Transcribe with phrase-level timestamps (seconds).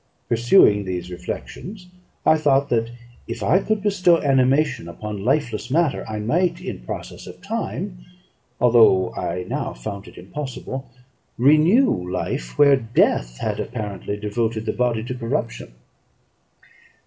[0.29, 1.87] Pursuing these reflections,
[2.25, 2.89] I thought, that
[3.27, 7.99] if I could bestow animation upon lifeless matter, I might in process of time
[8.59, 10.89] (although I now found it impossible)
[11.37, 15.71] renew life where death had apparently devoted the body to corruption.